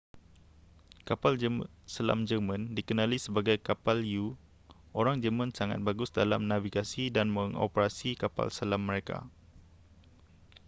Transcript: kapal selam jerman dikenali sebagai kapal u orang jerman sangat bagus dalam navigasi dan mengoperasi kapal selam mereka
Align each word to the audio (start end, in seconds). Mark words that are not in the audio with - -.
kapal 1.07 1.33
selam 1.95 2.19
jerman 2.29 2.61
dikenali 2.77 3.17
sebagai 3.25 3.57
kapal 3.67 3.97
u 4.01 4.25
orang 4.99 5.17
jerman 5.23 5.51
sangat 5.57 5.77
bagus 5.87 6.09
dalam 6.19 6.41
navigasi 6.51 7.05
dan 7.15 7.27
mengoperasi 7.37 8.11
kapal 8.23 8.47
selam 8.57 8.81
mereka 8.89 9.17